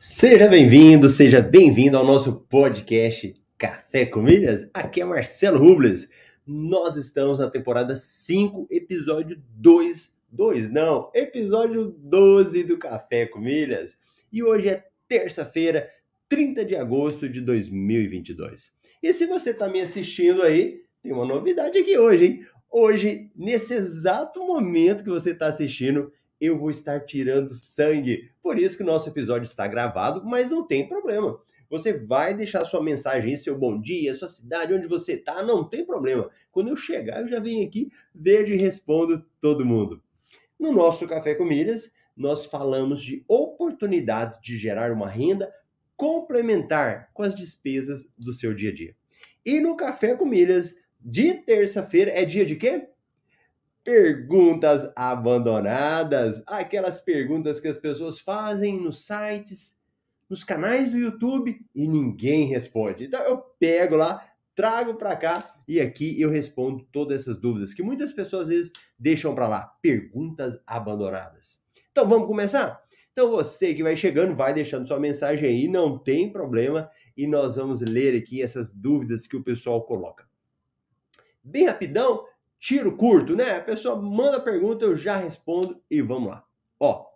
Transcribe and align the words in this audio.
Seja 0.00 0.46
bem-vindo, 0.46 1.08
seja 1.08 1.42
bem-vindo 1.42 1.96
ao 1.96 2.06
nosso 2.06 2.32
podcast 2.48 3.34
Café 3.58 4.06
com 4.06 4.22
Milhas. 4.22 4.70
Aqui 4.72 5.00
é 5.00 5.04
Marcelo 5.04 5.58
Rubles. 5.58 6.08
Nós 6.46 6.94
estamos 6.94 7.40
na 7.40 7.50
temporada 7.50 7.96
5, 7.96 8.68
episódio 8.70 9.42
2, 9.56 10.16
2 10.30 10.70
não, 10.70 11.10
episódio 11.12 11.96
12 11.98 12.62
do 12.62 12.78
Café 12.78 13.26
com 13.26 13.40
Milhas. 13.40 13.98
E 14.32 14.40
hoje 14.40 14.68
é 14.68 14.84
terça-feira, 15.08 15.90
30 16.28 16.64
de 16.64 16.76
agosto 16.76 17.28
de 17.28 17.40
2022. 17.40 18.70
E 19.02 19.12
se 19.12 19.26
você 19.26 19.50
está 19.50 19.68
me 19.68 19.80
assistindo 19.80 20.44
aí, 20.44 20.80
tem 21.02 21.12
uma 21.12 21.26
novidade 21.26 21.76
aqui 21.76 21.98
hoje, 21.98 22.24
hein? 22.24 22.46
Hoje, 22.70 23.32
nesse 23.34 23.74
exato 23.74 24.46
momento 24.46 25.02
que 25.02 25.10
você 25.10 25.32
está 25.32 25.48
assistindo, 25.48 26.12
eu 26.40 26.58
vou 26.58 26.70
estar 26.70 27.00
tirando 27.00 27.52
sangue. 27.52 28.30
Por 28.42 28.58
isso 28.58 28.76
que 28.76 28.82
o 28.82 28.86
nosso 28.86 29.08
episódio 29.08 29.44
está 29.44 29.66
gravado, 29.66 30.24
mas 30.24 30.48
não 30.48 30.66
tem 30.66 30.88
problema. 30.88 31.40
Você 31.70 31.92
vai 31.92 32.32
deixar 32.32 32.64
sua 32.64 32.82
mensagem, 32.82 33.36
seu 33.36 33.56
bom 33.56 33.78
dia, 33.78 34.14
sua 34.14 34.28
cidade, 34.28 34.72
onde 34.72 34.86
você 34.86 35.14
está, 35.14 35.42
não 35.42 35.62
tem 35.62 35.84
problema. 35.84 36.30
Quando 36.50 36.68
eu 36.68 36.76
chegar, 36.76 37.20
eu 37.20 37.28
já 37.28 37.40
venho 37.40 37.66
aqui, 37.66 37.90
vejo 38.14 38.52
e 38.52 38.56
respondo 38.56 39.22
todo 39.40 39.66
mundo. 39.66 40.02
No 40.58 40.72
nosso 40.72 41.06
Café 41.06 41.34
com 41.34 41.44
Milhas, 41.44 41.92
nós 42.16 42.46
falamos 42.46 43.02
de 43.02 43.24
oportunidade 43.28 44.40
de 44.42 44.56
gerar 44.56 44.92
uma 44.92 45.08
renda 45.08 45.52
complementar 45.94 47.10
com 47.12 47.22
as 47.22 47.34
despesas 47.34 48.08
do 48.16 48.32
seu 48.32 48.54
dia 48.54 48.70
a 48.70 48.74
dia. 48.74 48.96
E 49.44 49.60
no 49.60 49.76
Café 49.76 50.14
com 50.14 50.24
Milhas 50.24 50.74
de 51.00 51.34
terça-feira 51.34 52.10
é 52.10 52.24
dia 52.24 52.44
de 52.44 52.56
quê? 52.56 52.88
Perguntas 53.88 54.86
abandonadas, 54.94 56.42
aquelas 56.46 57.00
perguntas 57.00 57.58
que 57.58 57.68
as 57.68 57.78
pessoas 57.78 58.20
fazem 58.20 58.78
nos 58.78 59.06
sites, 59.06 59.78
nos 60.28 60.44
canais 60.44 60.90
do 60.90 60.98
YouTube 60.98 61.58
e 61.74 61.88
ninguém 61.88 62.44
responde. 62.48 63.06
Então 63.06 63.18
eu 63.22 63.38
pego 63.58 63.96
lá, 63.96 64.30
trago 64.54 64.96
para 64.96 65.16
cá 65.16 65.54
e 65.66 65.80
aqui 65.80 66.20
eu 66.20 66.28
respondo 66.28 66.86
todas 66.92 67.22
essas 67.22 67.38
dúvidas 67.38 67.72
que 67.72 67.82
muitas 67.82 68.12
pessoas 68.12 68.42
às 68.42 68.48
vezes 68.48 68.72
deixam 68.98 69.34
para 69.34 69.48
lá. 69.48 69.62
Perguntas 69.80 70.60
abandonadas. 70.66 71.62
Então 71.90 72.06
vamos 72.06 72.28
começar? 72.28 72.84
Então 73.10 73.30
você 73.30 73.72
que 73.72 73.82
vai 73.82 73.96
chegando, 73.96 74.36
vai 74.36 74.52
deixando 74.52 74.86
sua 74.86 75.00
mensagem 75.00 75.48
aí, 75.48 75.66
não 75.66 75.98
tem 75.98 76.30
problema, 76.30 76.90
e 77.16 77.26
nós 77.26 77.56
vamos 77.56 77.80
ler 77.80 78.14
aqui 78.14 78.42
essas 78.42 78.70
dúvidas 78.70 79.26
que 79.26 79.34
o 79.34 79.42
pessoal 79.42 79.82
coloca. 79.86 80.28
Bem 81.42 81.64
rapidão, 81.64 82.26
tiro 82.58 82.96
curto, 82.96 83.36
né? 83.36 83.56
A 83.56 83.62
pessoa 83.62 83.96
manda 83.96 84.38
a 84.38 84.42
pergunta, 84.42 84.84
eu 84.84 84.96
já 84.96 85.16
respondo 85.16 85.80
e 85.90 86.02
vamos 86.02 86.30
lá. 86.30 86.44
Ó, 86.80 87.06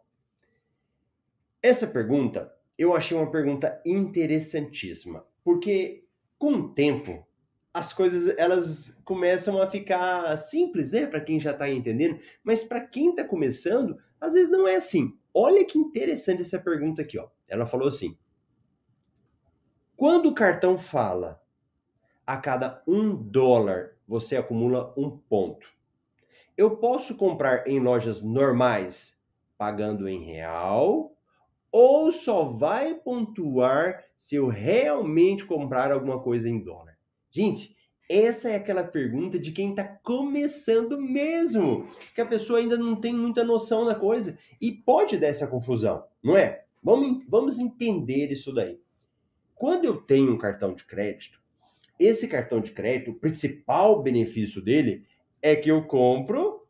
essa 1.63 1.87
pergunta 1.87 2.53
eu 2.77 2.95
achei 2.95 3.17
uma 3.17 3.31
pergunta 3.31 3.81
interessantíssima, 3.85 5.25
porque 5.45 6.05
com 6.39 6.55
o 6.55 6.75
tempo 6.75 7.27
as 7.73 7.93
coisas 7.93 8.35
elas 8.37 8.95
começam 9.05 9.61
a 9.61 9.71
ficar 9.71 10.37
simples, 10.37 10.93
né, 10.93 11.07
para 11.07 11.21
quem 11.21 11.41
já 11.41 11.53
está 11.53 11.71
entendendo, 11.71 12.21
mas 12.45 12.63
para 12.63 12.81
quem 12.87 13.11
está 13.11 13.25
começando, 13.25 13.97
às 14.21 14.35
vezes 14.35 14.51
não 14.51 14.69
é 14.69 14.77
assim. 14.77 15.17
Olha 15.33 15.65
que 15.65 15.79
interessante 15.79 16.43
essa 16.43 16.59
pergunta 16.59 17.01
aqui, 17.03 17.19
ó. 17.19 17.29
Ela 17.49 17.65
falou 17.65 17.89
assim: 17.89 18.19
quando 19.97 20.29
o 20.29 20.35
cartão 20.35 20.77
fala 20.77 21.41
a 22.27 22.37
cada 22.37 22.83
um 22.87 23.17
dólar 23.17 23.92
você 24.07 24.37
acumula 24.37 24.93
um 24.97 25.11
ponto. 25.11 25.67
Eu 26.57 26.77
posso 26.77 27.17
comprar 27.17 27.67
em 27.67 27.81
lojas 27.81 28.21
normais 28.21 29.21
pagando 29.57 30.09
em 30.09 30.25
real 30.25 31.17
ou 31.71 32.13
só 32.13 32.45
vai 32.45 32.95
pontuar 32.95 34.05
se 34.17 34.37
eu 34.37 34.49
realmente 34.49 35.45
comprar 35.45 35.91
alguma 35.91 36.21
coisa 36.21 36.49
em 36.49 36.63
dólar? 36.63 36.99
Gente, 37.31 37.75
essa 38.09 38.51
é 38.51 38.57
aquela 38.57 38.85
pergunta 38.85 39.39
de 39.39 39.53
quem 39.53 39.71
está 39.71 39.85
começando 39.85 41.01
mesmo, 41.01 41.89
que 42.15 42.21
a 42.21 42.27
pessoa 42.27 42.59
ainda 42.59 42.77
não 42.77 42.95
tem 42.95 43.15
muita 43.15 43.43
noção 43.43 43.87
da 43.87 43.95
coisa 43.95 44.39
e 44.61 44.71
pode 44.71 45.17
dar 45.17 45.29
essa 45.29 45.47
confusão, 45.47 46.05
não 46.23 46.37
é? 46.37 46.65
Vamos, 46.83 47.25
vamos 47.27 47.59
entender 47.59 48.31
isso 48.31 48.53
daí. 48.53 48.79
Quando 49.55 49.87
eu 49.87 49.97
tenho 49.97 50.33
um 50.33 50.39
cartão 50.39 50.75
de 50.75 50.85
crédito, 50.85 51.42
esse 51.99 52.29
cartão 52.29 52.61
de 52.61 52.73
crédito, 52.73 53.13
o 53.13 53.19
principal 53.19 54.03
benefício 54.03 54.61
dele 54.61 55.05
é 55.41 55.57
que 55.57 55.71
eu 55.71 55.85
compro 55.85 56.67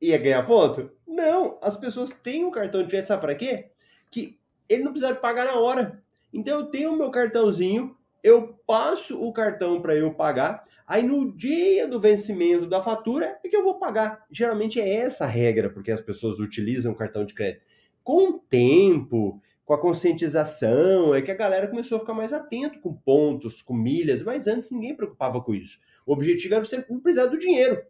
e 0.00 0.12
é 0.12 0.18
ganhar 0.18 0.46
ponto. 0.46 0.90
Não, 1.06 1.58
as 1.62 1.76
pessoas 1.76 2.10
têm 2.12 2.44
um 2.44 2.50
cartão 2.50 2.82
de 2.82 2.88
crédito, 2.88 3.08
sabe 3.08 3.22
para 3.22 3.34
quê? 3.34 3.70
Que 4.10 4.38
ele 4.68 4.82
não 4.82 4.92
precisa 4.92 5.14
pagar 5.14 5.44
na 5.46 5.58
hora. 5.58 6.02
Então 6.32 6.60
eu 6.60 6.66
tenho 6.66 6.92
o 6.92 6.96
meu 6.96 7.10
cartãozinho, 7.10 7.96
eu 8.22 8.58
passo 8.66 9.22
o 9.22 9.32
cartão 9.32 9.80
para 9.80 9.94
eu 9.94 10.14
pagar, 10.14 10.64
aí 10.86 11.02
no 11.02 11.30
dia 11.36 11.86
do 11.86 12.00
vencimento 12.00 12.66
da 12.66 12.80
fatura 12.80 13.38
é 13.44 13.48
que 13.48 13.56
eu 13.56 13.62
vou 13.62 13.78
pagar. 13.78 14.24
Geralmente 14.30 14.80
é 14.80 14.94
essa 14.94 15.24
a 15.24 15.28
regra 15.28 15.68
porque 15.68 15.90
as 15.90 16.00
pessoas 16.00 16.38
utilizam 16.38 16.92
o 16.92 16.96
cartão 16.96 17.24
de 17.24 17.34
crédito. 17.34 17.62
Com 18.02 18.30
o 18.30 18.38
tempo, 18.38 19.40
com 19.72 19.76
a 19.76 19.80
conscientização, 19.80 21.14
é 21.14 21.22
que 21.22 21.30
a 21.30 21.34
galera 21.34 21.66
começou 21.66 21.96
a 21.96 22.00
ficar 22.00 22.12
mais 22.12 22.30
atento 22.30 22.78
com 22.80 22.92
pontos, 22.92 23.62
com 23.62 23.72
milhas, 23.72 24.22
mas 24.22 24.46
antes 24.46 24.70
ninguém 24.70 24.94
preocupava 24.94 25.40
com 25.40 25.54
isso. 25.54 25.80
O 26.04 26.12
objetivo 26.12 26.54
era 26.54 26.64
você 26.64 26.84
não 26.90 27.00
precisar 27.00 27.26
do 27.26 27.38
dinheiro. 27.38 27.82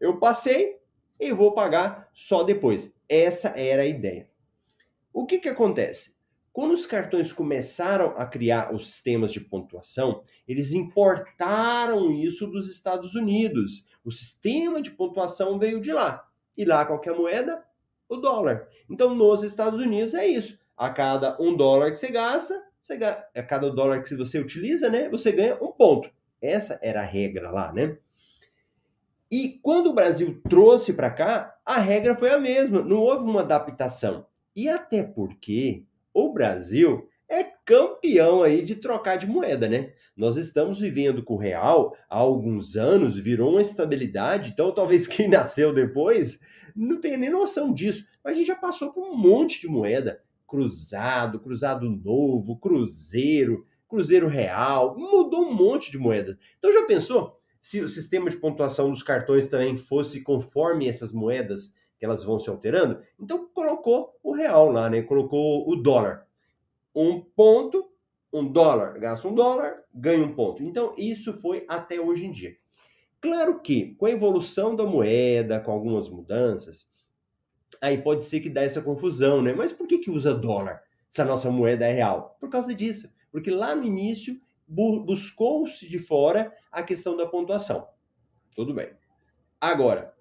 Eu 0.00 0.18
passei 0.18 0.78
e 1.18 1.30
vou 1.30 1.52
pagar 1.52 2.08
só 2.14 2.42
depois. 2.42 2.96
Essa 3.06 3.48
era 3.48 3.82
a 3.82 3.86
ideia. 3.86 4.30
O 5.12 5.26
que, 5.26 5.38
que 5.38 5.48
acontece? 5.50 6.14
Quando 6.54 6.72
os 6.72 6.86
cartões 6.86 7.34
começaram 7.34 8.14
a 8.16 8.24
criar 8.24 8.74
os 8.74 8.86
sistemas 8.86 9.30
de 9.30 9.40
pontuação, 9.40 10.22
eles 10.48 10.72
importaram 10.72 12.10
isso 12.12 12.46
dos 12.46 12.70
Estados 12.70 13.14
Unidos. 13.14 13.84
O 14.02 14.10
sistema 14.10 14.80
de 14.80 14.90
pontuação 14.90 15.58
veio 15.58 15.82
de 15.82 15.92
lá. 15.92 16.26
E 16.56 16.64
lá 16.64 16.86
qualquer 16.86 17.14
moeda? 17.14 17.62
O 18.08 18.16
dólar. 18.16 18.68
Então, 18.88 19.14
nos 19.14 19.42
Estados 19.42 19.78
Unidos 19.78 20.14
é 20.14 20.26
isso 20.26 20.58
a 20.80 20.88
cada 20.88 21.36
um 21.38 21.54
dólar 21.54 21.90
que 21.90 21.98
você 21.98 22.10
gasta, 22.10 22.58
você 22.80 22.96
ganha, 22.96 23.22
a 23.36 23.42
cada 23.42 23.70
dólar 23.70 24.02
que 24.02 24.14
você 24.16 24.38
utiliza, 24.38 24.88
né, 24.88 25.10
você 25.10 25.30
ganha 25.30 25.58
um 25.62 25.70
ponto. 25.70 26.10
Essa 26.40 26.78
era 26.80 27.02
a 27.02 27.04
regra 27.04 27.50
lá, 27.50 27.70
né? 27.70 27.98
E 29.30 29.60
quando 29.62 29.90
o 29.90 29.92
Brasil 29.92 30.40
trouxe 30.48 30.94
para 30.94 31.10
cá, 31.10 31.54
a 31.66 31.78
regra 31.78 32.16
foi 32.16 32.30
a 32.30 32.40
mesma, 32.40 32.80
não 32.80 32.96
houve 32.96 33.24
uma 33.24 33.42
adaptação. 33.42 34.26
E 34.56 34.70
até 34.70 35.02
porque 35.02 35.84
o 36.14 36.32
Brasil 36.32 37.06
é 37.28 37.44
campeão 37.62 38.42
aí 38.42 38.62
de 38.62 38.74
trocar 38.74 39.16
de 39.16 39.26
moeda, 39.26 39.68
né? 39.68 39.92
Nós 40.16 40.38
estamos 40.38 40.80
vivendo 40.80 41.22
com 41.22 41.34
o 41.34 41.38
real 41.38 41.94
há 42.08 42.16
alguns 42.16 42.74
anos, 42.74 43.18
virou 43.18 43.52
uma 43.52 43.60
estabilidade, 43.60 44.52
então 44.54 44.72
talvez 44.72 45.06
quem 45.06 45.28
nasceu 45.30 45.74
depois 45.74 46.40
não 46.74 46.98
tenha 46.98 47.18
nem 47.18 47.28
noção 47.28 47.70
disso. 47.70 48.02
Mas 48.24 48.32
a 48.32 48.36
gente 48.36 48.46
já 48.46 48.56
passou 48.56 48.94
por 48.94 49.06
um 49.06 49.14
monte 49.14 49.60
de 49.60 49.68
moeda 49.68 50.22
cruzado, 50.50 51.38
cruzado 51.38 51.88
novo, 51.88 52.58
cruzeiro, 52.58 53.64
cruzeiro 53.88 54.26
real, 54.26 54.98
mudou 54.98 55.42
um 55.42 55.54
monte 55.54 55.92
de 55.92 55.96
moedas. 55.96 56.36
Então 56.58 56.72
já 56.72 56.84
pensou 56.84 57.38
se 57.60 57.80
o 57.80 57.86
sistema 57.86 58.28
de 58.28 58.36
pontuação 58.36 58.90
dos 58.90 59.02
cartões 59.02 59.48
também 59.48 59.76
fosse 59.76 60.22
conforme 60.22 60.88
essas 60.88 61.12
moedas 61.12 61.72
que 61.96 62.04
elas 62.04 62.24
vão 62.24 62.40
se 62.40 62.50
alterando? 62.50 63.00
Então 63.18 63.48
colocou 63.54 64.18
o 64.24 64.32
real 64.32 64.72
lá, 64.72 64.90
né? 64.90 65.02
Colocou 65.02 65.70
o 65.70 65.76
dólar. 65.76 66.26
Um 66.92 67.20
ponto, 67.20 67.88
um 68.32 68.50
dólar, 68.50 68.98
gasta 68.98 69.28
um 69.28 69.34
dólar, 69.34 69.84
ganha 69.94 70.24
um 70.24 70.34
ponto. 70.34 70.64
Então 70.64 70.92
isso 70.98 71.32
foi 71.34 71.64
até 71.68 72.00
hoje 72.00 72.26
em 72.26 72.32
dia. 72.32 72.56
Claro 73.20 73.60
que 73.60 73.94
com 73.94 74.06
a 74.06 74.10
evolução 74.10 74.74
da 74.74 74.84
moeda, 74.84 75.60
com 75.60 75.70
algumas 75.70 76.08
mudanças, 76.08 76.88
aí 77.80 77.98
pode 77.98 78.24
ser 78.24 78.40
que 78.40 78.48
dá 78.48 78.62
essa 78.62 78.82
confusão, 78.82 79.42
né? 79.42 79.52
Mas 79.52 79.72
por 79.72 79.86
que, 79.86 79.98
que 79.98 80.10
usa 80.10 80.34
dólar 80.34 80.82
se 81.10 81.20
a 81.20 81.24
nossa 81.24 81.50
moeda 81.50 81.86
é 81.86 81.92
real? 81.92 82.36
Por 82.40 82.48
causa 82.48 82.74
disso. 82.74 83.12
Porque 83.30 83.50
lá 83.50 83.74
no 83.74 83.84
início 83.84 84.40
bu 84.66 85.00
buscou-se 85.00 85.88
de 85.88 85.98
fora 85.98 86.54
a 86.70 86.82
questão 86.82 87.16
da 87.16 87.26
pontuação. 87.26 87.88
Tudo 88.54 88.74
bem. 88.74 88.90
Agora, 89.60 90.14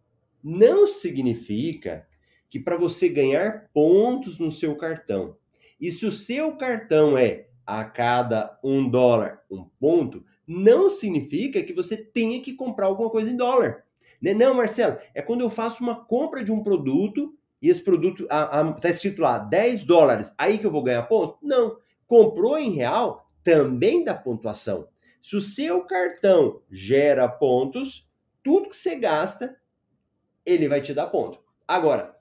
não 0.44 0.88
significa 0.88 2.07
que 2.50 2.59
para 2.59 2.77
você 2.77 3.07
ganhar 3.09 3.69
pontos 3.74 4.38
no 4.39 4.51
seu 4.51 4.75
cartão, 4.75 5.38
e 5.79 5.91
se 5.91 6.06
o 6.06 6.12
seu 6.12 6.57
cartão 6.57 7.18
é 7.18 7.47
a 7.65 7.83
cada 7.85 8.59
um 8.63 8.89
dólar 8.89 9.44
um 9.50 9.63
ponto, 9.79 10.25
não 10.45 10.89
significa 10.89 11.62
que 11.62 11.74
você 11.74 11.95
tenha 11.95 12.41
que 12.41 12.53
comprar 12.53 12.88
alguma 12.88 13.09
coisa 13.09 13.29
em 13.29 13.38
dólar. 13.38 13.85
Né? 14.19 14.33
Não, 14.33 14.56
Marcelo, 14.56 14.97
é 15.13 15.21
quando 15.21 15.41
eu 15.41 15.50
faço 15.50 15.83
uma 15.83 16.03
compra 16.03 16.44
de 16.44 16.51
um 16.51 16.63
produto 16.63 17.38
e 17.61 17.69
esse 17.69 17.83
produto 17.83 18.23
está 18.23 18.89
escrito 18.89 19.21
lá 19.21 19.38
10 19.38 19.83
dólares, 19.83 20.33
aí 20.38 20.57
que 20.57 20.65
eu 20.65 20.71
vou 20.71 20.83
ganhar 20.83 21.03
ponto? 21.03 21.38
Não. 21.41 21.77
Comprou 22.07 22.57
em 22.57 22.71
real, 22.71 23.29
também 23.44 24.03
dá 24.03 24.13
pontuação. 24.13 24.88
Se 25.21 25.35
o 25.35 25.41
seu 25.41 25.83
cartão 25.83 26.61
gera 26.71 27.27
pontos, 27.27 28.07
tudo 28.41 28.69
que 28.69 28.75
você 28.75 28.95
gasta, 28.95 29.57
ele 30.45 30.67
vai 30.67 30.81
te 30.81 30.94
dar 30.94 31.07
ponto. 31.07 31.39
Agora, 31.67 32.17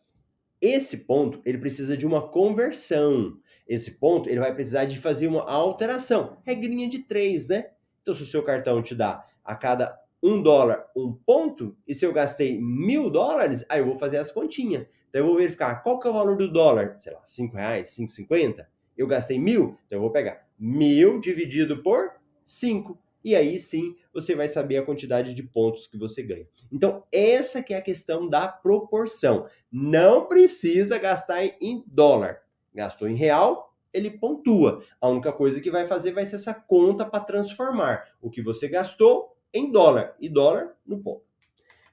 esse 0.61 0.99
ponto, 0.99 1.41
ele 1.45 1.59
precisa 1.59 1.97
de 1.97 2.05
uma 2.05 2.29
conversão. 2.29 3.39
esse 3.67 3.93
ponto, 3.93 4.29
ele 4.29 4.41
vai 4.41 4.53
precisar 4.55 4.87
de 4.87 4.99
fazer 4.99 5.29
uma 5.29 5.49
alteração. 5.49 6.39
Regrinha 6.43 6.89
de 6.89 7.01
três, 7.01 7.49
né? 7.49 7.71
Então, 8.03 8.15
se 8.15 8.23
o 8.23 8.27
seu 8.27 8.43
cartão 8.43 8.83
te 8.83 8.95
dá 8.95 9.25
a 9.45 9.55
cada 9.55 9.97
um 10.23 10.43
dólar 10.43 10.87
um 10.97 11.13
ponto, 11.13 11.77
e 11.87 11.95
se 11.95 12.05
eu 12.05 12.13
gastei 12.13 12.61
mil 12.61 13.09
dólares, 13.11 13.65
aí 13.69 13.81
eu 13.81 13.87
vou 13.87 13.97
fazer 13.97 14.17
as 14.17 14.33
continhas. 14.33 14.87
Então, 15.09 15.23
eu 15.23 15.27
vou 15.27 15.37
verificar 15.37 15.83
qual 15.83 15.99
que 15.99 16.07
é 16.07 16.11
o 16.11 16.15
valor 16.15 16.37
do 16.37 16.51
dólar, 16.51 16.97
sei 17.01 17.13
lá, 17.13 17.21
cinco 17.25 17.57
reais, 17.57 17.91
cinco 17.91 18.11
cinquenta. 18.11 18.69
Eu 18.97 19.07
gastei 19.07 19.39
mil, 19.39 19.79
então 19.87 19.99
eu 19.99 20.01
vou 20.01 20.11
pegar 20.11 20.47
mil 20.59 21.21
dividido 21.21 21.83
por 21.83 22.13
cinco. 22.45 22.99
E 23.25 23.35
aí 23.35 23.59
sim 23.59 23.95
você 24.13 24.35
vai 24.35 24.49
saber 24.49 24.77
a 24.79 24.85
quantidade 24.85 25.35
de 25.35 25.43
pontos 25.43 25.87
que 25.87 25.99
você 25.99 26.23
ganha. 26.23 26.47
Então, 26.73 27.05
essa 27.13 27.63
que 27.63 27.75
é 27.75 27.77
a 27.77 27.83
questão 27.83 28.29
da 28.29 28.49
proporção. 28.49 29.47
Não 29.71 30.27
precisa 30.27 30.99
gastar 30.99 31.45
em 31.61 31.85
dólar. 31.87 32.43
Gastou 32.75 33.09
em 33.09 33.17
real, 33.17 33.75
ele 33.93 34.11
pontua. 34.11 34.83
A 35.01 35.09
única 35.09 35.33
coisa 35.33 35.61
que 35.61 35.71
vai 35.71 35.87
fazer 35.87 36.13
vai 36.13 36.27
ser 36.27 36.37
essa 36.37 36.55
conta 36.55 37.05
para 37.05 37.25
transformar 37.25 38.05
o 38.21 38.31
que 38.31 38.43
você 38.43 38.69
gastou 38.69 39.37
em 39.53 39.71
dólar 39.71 40.15
e 40.21 40.29
dólar 40.29 40.77
no 40.87 40.99
ponto. 41.03 41.28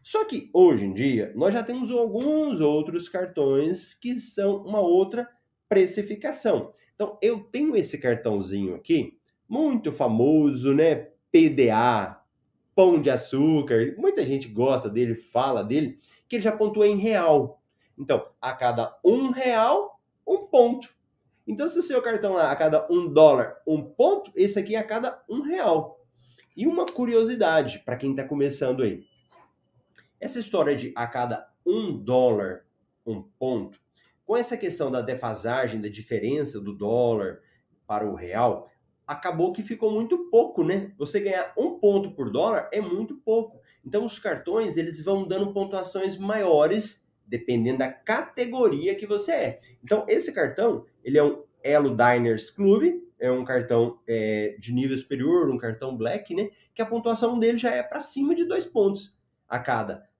Só 0.06 0.24
que 0.24 0.52
hoje 0.54 0.86
em 0.86 0.94
dia 0.94 1.34
nós 1.36 1.52
já 1.52 1.64
temos 1.64 1.90
alguns 1.90 2.60
outros 2.60 3.10
cartões 3.10 3.96
que 3.96 4.20
são 4.20 4.58
uma 4.58 4.80
outra 4.80 5.28
precificação. 5.68 6.72
Então 6.94 7.18
eu 7.24 7.40
tenho 7.40 7.76
esse 7.76 7.98
cartãozinho 7.98 8.76
aqui, 8.76 9.18
muito 9.50 9.92
famoso, 9.92 10.76
né? 10.76 11.08
PDA, 11.32 12.22
Pão 12.76 13.02
de 13.02 13.10
Açúcar, 13.10 13.96
muita 13.98 14.24
gente 14.24 14.48
gosta 14.48 14.88
dele, 14.88 15.16
fala 15.16 15.64
dele, 15.64 16.00
que 16.30 16.36
ele 16.36 16.44
já 16.44 16.52
pontua 16.52 16.88
em 16.88 16.98
real. 16.98 17.60
Então, 17.98 18.28
a 18.40 18.54
cada 18.54 18.96
um 19.04 19.32
real, 19.32 20.00
um 20.26 20.46
ponto. 20.46 20.88
Então, 21.48 21.68
se 21.68 21.80
o 21.80 21.84
seu 21.84 22.00
cartão 22.00 22.34
lá 22.34 22.52
a 22.52 22.56
cada 22.56 22.86
um 22.92 23.12
dólar, 23.12 23.60
um 23.66 23.82
ponto, 23.82 24.32
esse 24.36 24.60
aqui 24.60 24.76
é 24.76 24.80
a 24.80 24.84
cada 24.84 25.24
um 25.28 25.42
real. 25.42 26.00
E 26.56 26.68
uma 26.68 26.86
curiosidade 26.86 27.80
para 27.80 27.98
quem 27.98 28.12
está 28.12 28.24
começando 28.24 28.84
aí. 28.84 29.04
Essa 30.26 30.40
história 30.40 30.76
de 30.76 30.92
a 30.96 31.06
cada 31.06 31.48
um 31.64 31.96
dólar, 31.96 32.66
um 33.06 33.22
ponto, 33.22 33.80
com 34.26 34.36
essa 34.36 34.58
questão 34.58 34.90
da 34.90 35.00
defasagem, 35.00 35.80
da 35.80 35.88
diferença 35.88 36.60
do 36.60 36.76
dólar 36.76 37.42
para 37.86 38.10
o 38.10 38.16
real, 38.16 38.68
acabou 39.06 39.54
que 39.54 39.62
ficou 39.62 39.92
muito 39.92 40.28
pouco, 40.32 40.64
né? 40.64 40.92
Você 40.98 41.20
ganhar 41.20 41.54
um 41.56 41.78
ponto 41.78 42.10
por 42.16 42.32
dólar 42.32 42.68
é 42.74 42.82
muito 42.82 43.18
pouco. 43.18 43.62
Então, 43.86 44.04
os 44.04 44.18
cartões 44.18 44.78
eles 44.78 45.00
vão 45.00 45.28
dando 45.28 45.54
pontuações 45.54 46.18
maiores 46.18 47.08
dependendo 47.28 47.78
da 47.78 47.92
categoria 47.94 48.96
que 48.96 49.06
você 49.06 49.32
é. 49.32 49.60
Então, 49.84 50.08
esse 50.10 50.34
cartão, 50.34 50.88
ele 51.04 51.20
é 51.20 51.24
um 51.24 51.44
Elo 51.64 51.96
Diners 51.96 52.50
Club, 52.50 53.00
é 53.20 53.32
um 53.32 53.46
cartão 53.46 54.00
é, 54.08 54.56
de 54.58 54.74
nível 54.74 54.98
superior, 54.98 55.52
um 55.52 55.58
cartão 55.60 55.96
Black, 55.96 56.34
né? 56.34 56.50
Que 56.74 56.82
a 56.82 56.86
pontuação 56.88 57.38
dele 57.38 57.60
já 57.60 57.70
é 57.70 57.84
para 57.84 58.00
cima 58.00 58.34
de 58.34 58.44
dois 58.44 58.66
pontos 58.66 59.16
a 59.48 59.60
cada. 59.60 60.15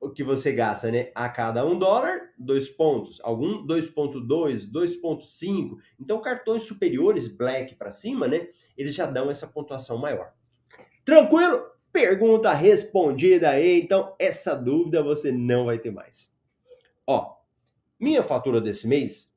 O 0.00 0.10
que 0.10 0.22
você 0.22 0.52
gasta, 0.52 0.92
né? 0.92 1.10
A 1.14 1.28
cada 1.28 1.66
um 1.66 1.76
dólar, 1.76 2.32
dois 2.38 2.68
pontos. 2.68 3.20
Algum 3.22 3.66
2.2, 3.66 4.70
2.5. 4.70 5.76
Então, 5.98 6.20
cartões 6.20 6.62
superiores, 6.62 7.26
Black 7.26 7.74
para 7.74 7.90
cima, 7.90 8.28
né? 8.28 8.48
Eles 8.76 8.94
já 8.94 9.06
dão 9.06 9.30
essa 9.30 9.46
pontuação 9.46 9.98
maior. 9.98 10.32
Tranquilo? 11.04 11.64
Pergunta 11.92 12.52
respondida 12.52 13.50
aí, 13.50 13.80
então 13.80 14.14
essa 14.18 14.54
dúvida 14.54 15.02
você 15.02 15.32
não 15.32 15.64
vai 15.64 15.78
ter 15.78 15.90
mais. 15.90 16.30
Ó, 17.06 17.38
minha 17.98 18.22
fatura 18.22 18.60
desse 18.60 18.86
mês 18.86 19.34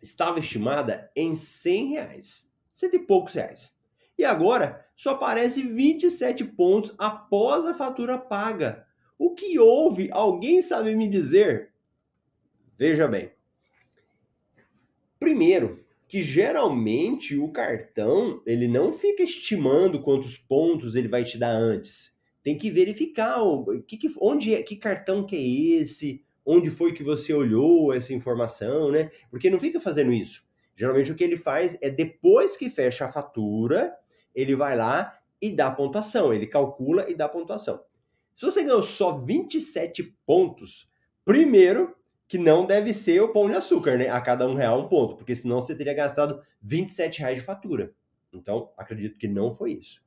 estava 0.00 0.38
estimada 0.38 1.10
em 1.14 1.34
100 1.34 1.88
reais, 1.90 2.50
cento 2.72 2.96
e 2.96 2.98
poucos 2.98 3.34
reais. 3.34 3.77
E 4.18 4.24
agora 4.24 4.84
só 4.96 5.10
aparece 5.10 5.62
27 5.62 6.44
pontos 6.44 6.92
após 6.98 7.64
a 7.64 7.72
fatura 7.72 8.18
paga. 8.18 8.84
O 9.16 9.34
que 9.34 9.58
houve? 9.58 10.10
Alguém 10.10 10.60
sabe 10.60 10.94
me 10.96 11.08
dizer? 11.08 11.70
Veja 12.76 13.06
bem. 13.06 13.30
Primeiro, 15.18 15.84
que 16.08 16.22
geralmente 16.22 17.36
o 17.36 17.48
cartão 17.48 18.42
ele 18.46 18.66
não 18.66 18.92
fica 18.92 19.22
estimando 19.22 20.00
quantos 20.00 20.36
pontos 20.36 20.96
ele 20.96 21.06
vai 21.06 21.22
te 21.22 21.38
dar 21.38 21.52
antes. 21.52 22.16
Tem 22.42 22.56
que 22.56 22.70
verificar 22.70 23.42
o 23.42 23.82
que, 23.82 23.96
que 23.96 24.08
onde 24.20 24.54
é, 24.54 24.62
que 24.62 24.74
cartão 24.74 25.26
que 25.26 25.36
é 25.36 25.80
esse, 25.80 26.24
onde 26.46 26.70
foi 26.70 26.94
que 26.94 27.02
você 27.02 27.32
olhou 27.32 27.92
essa 27.92 28.14
informação, 28.14 28.90
né? 28.90 29.10
Porque 29.30 29.50
não 29.50 29.60
fica 29.60 29.78
fazendo 29.78 30.12
isso. 30.12 30.42
Geralmente 30.74 31.12
o 31.12 31.14
que 31.14 31.24
ele 31.24 31.36
faz 31.36 31.76
é 31.82 31.90
depois 31.90 32.56
que 32.56 32.70
fecha 32.70 33.04
a 33.04 33.12
fatura, 33.12 33.92
ele 34.40 34.54
vai 34.54 34.76
lá 34.76 35.18
e 35.42 35.50
dá 35.50 35.68
pontuação, 35.68 36.32
ele 36.32 36.46
calcula 36.46 37.10
e 37.10 37.14
dá 37.14 37.28
pontuação. 37.28 37.82
Se 38.34 38.44
você 38.44 38.62
ganhou 38.62 38.82
só 38.82 39.18
27 39.18 40.14
pontos, 40.24 40.88
primeiro 41.24 41.96
que 42.28 42.38
não 42.38 42.64
deve 42.64 42.94
ser 42.94 43.20
o 43.20 43.32
pão 43.32 43.48
de 43.48 43.56
açúcar, 43.56 43.98
né? 43.98 44.08
A 44.08 44.20
cada 44.20 44.46
um 44.46 44.54
real 44.54 44.80
um 44.80 44.88
ponto, 44.88 45.16
porque 45.16 45.34
senão 45.34 45.60
você 45.60 45.74
teria 45.74 45.92
gastado 45.92 46.40
27 46.62 47.18
reais 47.18 47.38
de 47.38 47.44
fatura. 47.44 47.92
Então, 48.32 48.70
acredito 48.76 49.18
que 49.18 49.26
não 49.26 49.50
foi 49.50 49.72
isso. 49.72 50.00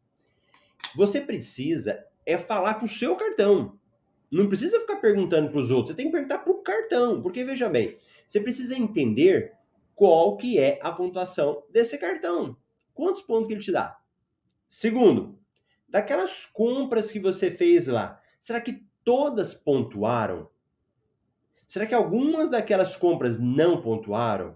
Você 0.95 1.19
precisa 1.19 2.05
é 2.25 2.37
falar 2.37 2.75
com 2.75 2.85
o 2.85 2.89
seu 2.89 3.17
cartão. 3.17 3.77
Não 4.31 4.47
precisa 4.47 4.79
ficar 4.79 4.97
perguntando 4.97 5.49
para 5.49 5.59
os 5.59 5.71
outros, 5.71 5.89
você 5.89 5.95
tem 5.95 6.05
que 6.05 6.13
perguntar 6.13 6.37
para 6.37 6.53
o 6.53 6.61
cartão, 6.61 7.21
porque 7.21 7.43
veja 7.43 7.67
bem, 7.67 7.97
você 8.29 8.39
precisa 8.39 8.77
entender 8.77 9.51
qual 9.93 10.37
que 10.37 10.57
é 10.57 10.79
a 10.81 10.89
pontuação 10.89 11.63
desse 11.69 11.97
cartão. 11.97 12.55
Quantos 12.93 13.23
pontos 13.23 13.47
que 13.47 13.53
ele 13.53 13.61
te 13.61 13.73
dá? 13.73 14.00
Segundo, 14.73 15.37
daquelas 15.85 16.45
compras 16.45 17.11
que 17.11 17.19
você 17.19 17.51
fez 17.51 17.87
lá, 17.87 18.21
será 18.39 18.61
que 18.61 18.85
todas 19.03 19.53
pontuaram? 19.53 20.49
Será 21.67 21.85
que 21.85 21.93
algumas 21.93 22.49
daquelas 22.49 22.95
compras 22.95 23.37
não 23.37 23.81
pontuaram? 23.81 24.55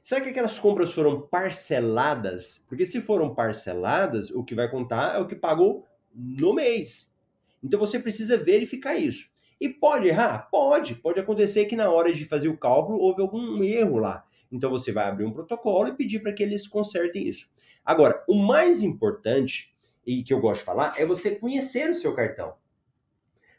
Será 0.00 0.20
que 0.20 0.28
aquelas 0.28 0.60
compras 0.60 0.92
foram 0.92 1.22
parceladas? 1.22 2.64
Porque 2.68 2.86
se 2.86 3.00
foram 3.00 3.34
parceladas, 3.34 4.30
o 4.30 4.44
que 4.44 4.54
vai 4.54 4.70
contar 4.70 5.16
é 5.16 5.18
o 5.18 5.26
que 5.26 5.34
pagou 5.34 5.84
no 6.14 6.54
mês. 6.54 7.12
Então 7.60 7.80
você 7.80 7.98
precisa 7.98 8.36
verificar 8.36 8.94
isso. 8.94 9.28
E 9.60 9.68
pode 9.68 10.06
errar? 10.06 10.48
Pode. 10.52 10.94
Pode 10.94 11.18
acontecer 11.18 11.64
que 11.64 11.74
na 11.74 11.90
hora 11.90 12.12
de 12.12 12.24
fazer 12.24 12.46
o 12.46 12.56
cálculo 12.56 13.00
houve 13.00 13.22
algum 13.22 13.60
erro 13.64 13.98
lá. 13.98 14.24
Então 14.52 14.70
você 14.70 14.92
vai 14.92 15.08
abrir 15.08 15.24
um 15.24 15.32
protocolo 15.32 15.88
e 15.88 15.96
pedir 15.96 16.20
para 16.20 16.32
que 16.32 16.44
eles 16.44 16.68
consertem 16.68 17.26
isso. 17.26 17.50
Agora, 17.86 18.24
o 18.26 18.34
mais 18.34 18.82
importante, 18.82 19.72
e 20.04 20.24
que 20.24 20.34
eu 20.34 20.40
gosto 20.40 20.60
de 20.60 20.66
falar, 20.66 20.94
é 20.98 21.06
você 21.06 21.36
conhecer 21.36 21.88
o 21.88 21.94
seu 21.94 22.12
cartão. 22.12 22.54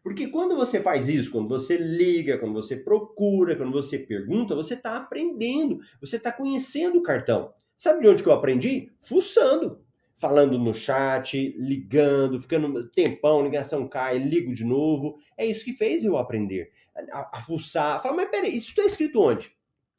Porque 0.03 0.27
quando 0.27 0.55
você 0.55 0.81
faz 0.81 1.09
isso, 1.09 1.31
quando 1.31 1.49
você 1.49 1.77
liga, 1.77 2.37
quando 2.37 2.53
você 2.53 2.75
procura, 2.75 3.55
quando 3.55 3.71
você 3.71 3.97
pergunta, 3.97 4.55
você 4.55 4.73
está 4.73 4.97
aprendendo, 4.97 5.79
você 5.99 6.17
está 6.17 6.31
conhecendo 6.31 6.99
o 6.99 7.03
cartão. 7.03 7.53
Sabe 7.77 8.01
de 8.01 8.07
onde 8.07 8.23
que 8.23 8.29
eu 8.29 8.33
aprendi? 8.33 8.91
Fuçando. 8.99 9.81
Falando 10.15 10.57
no 10.57 10.73
chat, 10.73 11.53
ligando, 11.57 12.39
ficando 12.39 12.89
tempão, 12.89 13.43
ligação 13.43 13.87
cai, 13.87 14.17
ligo 14.17 14.53
de 14.53 14.65
novo. 14.65 15.17
É 15.37 15.45
isso 15.45 15.63
que 15.63 15.73
fez 15.73 16.03
eu 16.03 16.17
aprender. 16.17 16.71
A, 17.11 17.37
a 17.37 17.41
fuçar. 17.41 18.01
Fala, 18.01 18.15
mas 18.15 18.29
peraí, 18.29 18.57
isso 18.57 18.69
está 18.69 18.83
escrito 18.83 19.21
onde? 19.21 19.51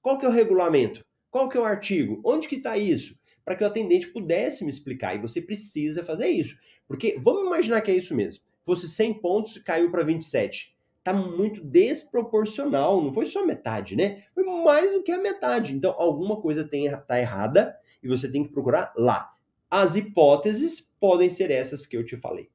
Qual 0.03 0.19
que 0.19 0.27
é 0.27 0.29
o 0.29 0.33
regulamento? 0.33 1.05
Qual 1.31 1.49
que 1.49 1.57
é 1.57 1.61
o 1.61 1.65
artigo? 1.65 2.21
Onde 2.25 2.49
que 2.49 2.57
está 2.57 2.77
isso? 2.77 3.19
Para 3.49 3.57
que 3.57 3.65
o 3.65 3.67
atendente 3.67 4.09
pudesse 4.09 4.63
me 4.63 4.71
explicar. 4.71 5.17
E 5.17 5.19
você 5.19 5.41
precisa 5.41 6.03
fazer 6.03 6.29
isso. 6.29 6.59
Porque 6.87 7.19
vamos 7.19 7.47
imaginar 7.47 7.81
que 7.81 7.91
é 7.91 7.95
isso 7.95 8.15
mesmo 8.15 8.43
fosse 8.69 8.87
100 8.87 9.15
pontos 9.15 9.57
e 9.57 9.63
caiu 9.63 9.91
para 9.91 10.05
27. 10.05 10.77
Tá 11.03 11.15
muito 11.15 11.65
desproporcional, 11.65 13.03
não 13.03 13.15
foi 13.15 13.25
só 13.25 13.47
metade, 13.47 13.97
né? 13.97 14.25
Foi 14.35 14.45
mais 14.45 14.93
do 14.93 15.03
que 15.03 15.11
a 15.11 15.17
metade. 15.17 15.75
Então, 15.75 15.95
alguma 15.97 16.39
coisa 16.39 16.69
tem, 16.69 16.91
tá 17.07 17.19
errada 17.19 17.75
e 18.03 18.09
você 18.09 18.31
tem 18.31 18.45
que 18.45 18.53
procurar 18.53 18.93
lá. 18.95 19.35
As 19.71 19.97
hipóteses 19.97 20.93
podem 21.01 21.31
ser 21.31 21.51
essas 21.51 21.87
que 21.87 21.97
eu 21.97 22.05
te 22.05 22.15
falei. 22.15 22.51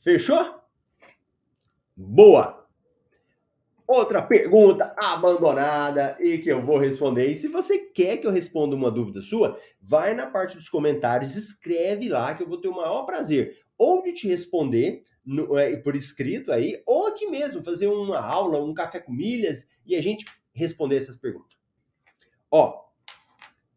Fechou? 0.00 0.62
Boa! 1.94 2.65
Outra 3.86 4.20
pergunta 4.20 4.92
abandonada 4.96 6.16
e 6.18 6.38
que 6.38 6.48
eu 6.48 6.64
vou 6.64 6.78
responder. 6.78 7.30
E 7.30 7.36
se 7.36 7.46
você 7.46 7.78
quer 7.78 8.16
que 8.16 8.26
eu 8.26 8.32
responda 8.32 8.74
uma 8.74 8.90
dúvida 8.90 9.22
sua, 9.22 9.58
vai 9.80 10.12
na 10.12 10.26
parte 10.26 10.56
dos 10.56 10.68
comentários, 10.68 11.36
escreve 11.36 12.08
lá 12.08 12.34
que 12.34 12.42
eu 12.42 12.48
vou 12.48 12.60
ter 12.60 12.68
o 12.68 12.74
maior 12.74 13.04
prazer 13.04 13.56
ou 13.78 14.02
de 14.02 14.12
te 14.12 14.26
responder 14.26 15.04
no, 15.24 15.58
é, 15.58 15.76
por 15.76 15.94
escrito 15.94 16.52
aí, 16.52 16.82
ou 16.86 17.08
aqui 17.08 17.26
mesmo, 17.26 17.62
fazer 17.62 17.88
uma 17.88 18.18
aula, 18.18 18.62
um 18.62 18.72
café 18.72 19.00
com 19.00 19.12
milhas 19.12 19.68
e 19.84 19.96
a 19.96 20.00
gente 20.00 20.24
responder 20.52 20.96
essas 20.96 21.16
perguntas. 21.16 21.56
Ó, 22.50 22.86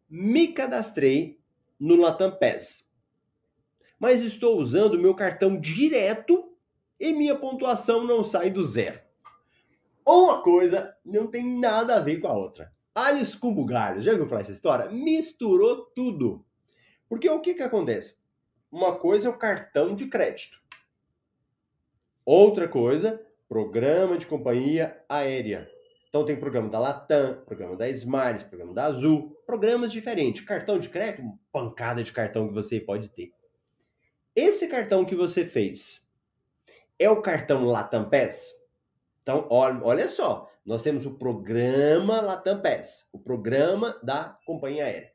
me 0.09 0.49
cadastrei 0.49 1.39
no 1.79 1.95
Latam 1.95 2.31
Pass, 2.31 2.87
mas 3.99 4.21
estou 4.21 4.57
usando 4.57 4.99
meu 4.99 5.13
cartão 5.15 5.59
direto 5.59 6.55
e 6.99 7.11
minha 7.13 7.35
pontuação 7.35 8.05
não 8.05 8.23
sai 8.23 8.49
do 8.49 8.63
zero. 8.63 8.99
Uma 10.11 10.41
coisa 10.41 10.95
não 11.05 11.27
tem 11.27 11.59
nada 11.59 11.95
a 11.95 11.99
ver 11.99 12.19
com 12.19 12.27
a 12.27 12.33
outra. 12.33 12.71
Alice 12.93 13.37
com 13.37 13.53
bugalhos, 13.53 14.03
já 14.03 14.13
viu 14.13 14.27
falar 14.27 14.41
essa 14.41 14.51
história? 14.51 14.89
Misturou 14.89 15.85
tudo. 15.95 16.45
Porque 17.07 17.29
o 17.29 17.41
que 17.41 17.53
que 17.53 17.63
acontece? 17.63 18.19
Uma 18.71 18.97
coisa 18.97 19.27
é 19.27 19.31
o 19.31 19.37
cartão 19.37 19.95
de 19.95 20.07
crédito. 20.07 20.59
Outra 22.25 22.67
coisa, 22.67 23.25
programa 23.47 24.17
de 24.17 24.27
companhia 24.27 25.03
aérea. 25.09 25.69
Então 26.09 26.25
tem 26.25 26.39
programa 26.39 26.69
da 26.69 26.79
Latam, 26.79 27.41
programa 27.45 27.75
da 27.75 27.89
Smiles, 27.89 28.43
programa 28.43 28.73
da 28.73 28.85
Azul, 28.85 29.35
programas 29.45 29.91
diferentes. 29.91 30.43
Cartão 30.43 30.79
de 30.79 30.89
crédito, 30.89 31.23
pancada 31.51 32.03
de 32.03 32.11
cartão 32.11 32.47
que 32.47 32.53
você 32.53 32.79
pode 32.79 33.09
ter. 33.09 33.31
Esse 34.35 34.67
cartão 34.67 35.05
que 35.05 35.15
você 35.15 35.43
fez 35.43 36.07
é 36.97 37.09
o 37.09 37.21
cartão 37.21 37.65
Latam 37.65 38.09
Pass? 38.09 38.58
Então, 39.29 39.45
olha, 39.51 39.79
olha 39.83 40.09
só, 40.09 40.49
nós 40.65 40.81
temos 40.81 41.05
o 41.05 41.13
programa 41.13 42.19
Latam 42.19 42.59
Pass, 42.59 43.07
o 43.13 43.19
programa 43.19 43.95
da 44.01 44.39
companhia 44.43 44.85
aérea. 44.85 45.11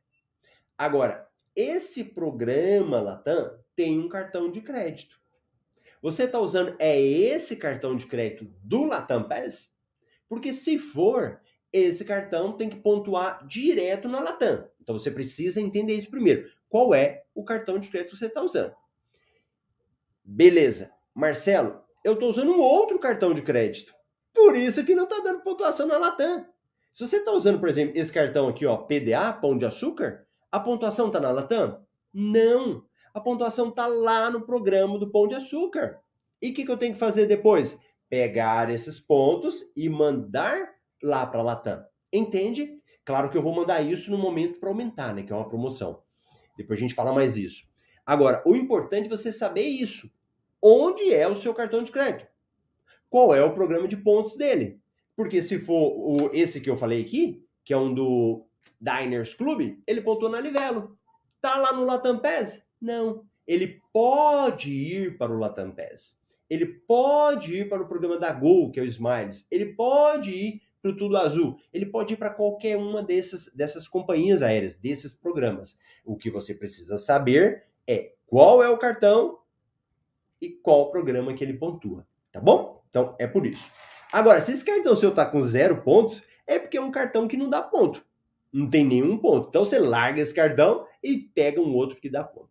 Agora, 0.79 1.29
esse 1.57 2.05
programa 2.05 3.01
Latam 3.01 3.59
tem 3.75 3.99
um 3.99 4.09
cartão 4.09 4.53
de 4.53 4.61
crédito. 4.61 5.21
Você 6.01 6.23
está 6.23 6.39
usando 6.39 6.77
é 6.79 6.97
esse 6.97 7.57
cartão 7.57 7.97
de 7.97 8.07
crédito 8.07 8.45
do 8.63 8.85
Latam 8.85 9.25
Pass? 9.25 9.75
Porque 10.29 10.55
se 10.55 10.79
for, 10.79 11.41
esse 11.73 12.05
cartão 12.05 12.53
tem 12.53 12.71
que 12.71 12.77
pontuar 12.77 13.45
direto 13.49 14.09
na 14.09 14.21
Latam. 14.21 14.69
Então 14.81 14.97
você 14.97 15.11
precisa 15.11 15.61
entender 15.61 15.97
isso 15.97 16.09
primeiro. 16.09 16.49
Qual 16.69 16.95
é 16.95 17.25
o 17.35 17.43
cartão 17.43 17.81
de 17.81 17.89
crédito 17.89 18.13
que 18.13 18.19
você 18.19 18.27
está 18.27 18.43
usando? 18.43 18.77
Beleza. 20.23 20.93
Marcelo, 21.13 21.83
eu 22.05 22.13
estou 22.13 22.29
usando 22.29 22.53
um 22.53 22.61
outro 22.61 22.97
cartão 23.01 23.35
de 23.35 23.43
crédito. 23.43 23.93
Por 24.35 24.57
isso 24.57 24.85
que 24.85 24.95
não 24.95 25.05
está 25.05 25.21
dando 25.21 25.43
pontuação 25.43 25.87
na 25.87 25.97
Latam. 25.97 26.45
Se 26.93 27.07
você 27.07 27.19
está 27.19 27.33
usando, 27.33 27.61
por 27.61 27.69
exemplo, 27.69 27.97
esse 27.97 28.13
cartão 28.13 28.49
aqui, 28.49 28.67
ó, 28.67 28.77
PDA, 28.77 29.33
Pão 29.33 29.57
de 29.57 29.65
Açúcar, 29.65 30.27
a 30.51 30.61
pontuação 30.61 31.07
está 31.07 31.21
na 31.21 31.31
Latam? 31.31 31.85
Não. 32.13 32.85
A 33.13 33.21
pontuação 33.21 33.69
está 33.69 33.87
lá 33.87 34.31
no 34.31 34.45
programa 34.45 34.99
do 34.99 35.11
Pão 35.11 35.29
de 35.29 35.35
Açúcar. 35.35 36.01
E 36.43 36.51
o 36.51 36.55
que, 36.55 36.65
que 36.65 36.71
eu 36.71 36.77
tenho 36.77 36.93
que 36.93 36.99
fazer 36.99 37.27
depois? 37.27 37.81
Pegar 38.09 38.71
esses 38.71 39.01
pontos 39.01 39.63
e 39.77 39.89
mandar 39.89 40.75
lá 41.03 41.25
para 41.27 41.41
a 41.41 41.43
Latam. 41.43 41.85
Entende? 42.13 42.81
Claro 43.05 43.31
que 43.31 43.39
eu 43.39 43.43
vou 43.43 43.55
mandar 43.55 43.83
isso 43.83 44.11
no 44.11 44.19
momento 44.19 44.59
para 44.59 44.69
aumentar, 44.69 45.15
né? 45.15 45.23
Que 45.23 45.33
é 45.33 45.37
uma 45.37 45.49
promoção. 45.49 46.03
Depois 46.57 46.79
a 46.79 46.83
gente 46.83 46.95
fala 46.95 47.13
mais 47.13 47.37
isso. 47.37 47.65
Agora, 48.07 48.43
o 48.47 48.55
importante 48.55 49.07
é 49.07 49.09
você 49.09 49.33
saber 49.33 49.67
isso. 49.67 50.11
Onde 50.61 51.13
é 51.13 51.27
o 51.27 51.35
seu 51.35 51.53
cartão 51.55 51.83
de 51.83 51.91
crédito? 51.93 52.34
Qual 53.15 53.33
é 53.33 53.45
o 53.45 53.55
programa 53.55 53.87
de 53.87 53.97
pontos 53.97 54.35
dele? 54.35 54.81
Porque 55.15 55.41
se 55.41 55.61
for 55.61 55.93
o, 55.93 56.31
esse 56.33 56.61
que 56.61 56.69
eu 56.69 56.77
falei 56.77 57.01
aqui, 57.01 57.47
que 57.65 57.73
é 57.73 57.77
um 57.77 57.95
do 57.95 58.45
Diners 58.81 59.35
Club, 59.35 59.79
ele 59.87 60.01
pontuou 60.01 60.29
na 60.29 60.41
Livelo. 60.41 60.99
Tá 61.41 61.57
lá 61.59 61.73
no 61.73 61.85
Latam 61.85 62.19
Pass? 62.19 62.67
Não. 62.81 63.25
Ele 63.47 63.81
pode 63.93 64.73
ir 64.73 65.17
para 65.17 65.33
o 65.33 65.39
Latam 65.39 65.71
Pass. 65.71 66.21
Ele 66.51 66.67
pode 66.67 67.55
ir 67.55 67.69
para 67.69 67.85
o 67.85 67.87
programa 67.87 68.19
da 68.19 68.33
Gol, 68.33 68.73
que 68.73 68.81
é 68.81 68.83
o 68.83 68.87
Smiles. 68.87 69.47
Ele 69.49 69.67
pode 69.67 70.33
ir 70.33 70.63
para 70.83 70.91
o 70.91 70.97
Tudo 70.97 71.17
Azul. 71.17 71.57
Ele 71.73 71.87
pode 71.87 72.15
ir 72.15 72.17
para 72.17 72.31
qualquer 72.31 72.77
uma 72.77 73.01
dessas, 73.01 73.47
dessas 73.55 73.87
companhias 73.87 74.43
aéreas, 74.43 74.75
desses 74.75 75.15
programas. 75.15 75.79
O 76.05 76.17
que 76.17 76.33
você 76.33 76.53
precisa 76.53 76.99
saber 76.99 77.63
é 77.87 78.15
qual 78.27 78.61
é 78.61 78.69
o 78.69 78.77
cartão 78.77 79.39
e 80.41 80.49
qual 80.49 80.91
programa 80.91 81.33
que 81.33 81.45
ele 81.45 81.55
pontua, 81.55 82.05
tá 82.35 82.41
bom? 82.41 82.83
Então 82.91 83.15
é 83.17 83.29
por 83.29 83.47
isso. 83.47 83.71
Agora, 84.13 84.41
se 84.41 84.53
esse 84.53 84.65
cartão 84.65 84.97
seu 84.97 85.15
tá 85.15 85.25
com 85.25 85.41
zero 85.41 85.83
pontos, 85.83 86.23
é 86.47 86.59
porque 86.59 86.77
é 86.77 86.81
um 86.81 86.91
cartão 86.91 87.29
que 87.29 87.37
não 87.37 87.49
dá 87.49 87.63
ponto. 87.63 88.05
Não 88.53 88.69
tem 88.69 88.85
nenhum 88.85 89.17
ponto. 89.17 89.49
Então 89.49 89.65
você 89.65 89.79
larga 89.79 90.21
esse 90.21 90.35
cartão 90.35 90.85
e 91.03 91.17
pega 91.17 91.61
um 91.61 91.73
outro 91.73 92.01
que 92.01 92.11
dá 92.11 92.25
ponto. 92.25 92.51